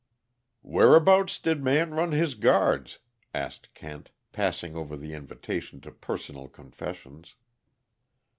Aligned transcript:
_""Whereabouts 0.63 1.37
did 1.37 1.63
Man 1.63 1.93
run 1.93 2.11
his 2.11 2.33
guards?" 2.33 2.97
asked 3.35 3.71
Kent, 3.75 4.09
passing 4.31 4.75
over 4.75 4.97
the 4.97 5.13
invitation 5.13 5.79
to 5.81 5.91
personal 5.91 6.47
confessions. 6.47 7.35